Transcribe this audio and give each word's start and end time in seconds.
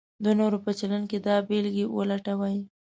د 0.23 0.25
نورو 0.39 0.57
په 0.65 0.71
چلند 0.79 1.05
کې 1.11 1.17
دا 1.27 1.35
بېلګې 1.47 1.85
ولټوئ: 1.95 2.59